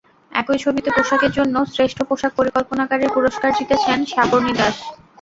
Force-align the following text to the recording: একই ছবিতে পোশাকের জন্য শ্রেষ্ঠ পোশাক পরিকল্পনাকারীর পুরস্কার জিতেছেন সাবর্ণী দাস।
একই 0.31 0.59
ছবিতে 0.59 0.89
পোশাকের 0.91 1.31
জন্য 1.37 1.55
শ্রেষ্ঠ 1.67 1.97
পোশাক 2.09 2.31
পরিকল্পনাকারীর 2.35 3.13
পুরস্কার 3.15 3.49
জিতেছেন 3.57 3.99
সাবর্ণী 4.13 4.53
দাস। 4.59 4.77